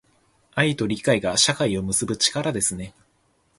[0.55, 2.95] 愛と理解が、社会を結ぶ力ですね。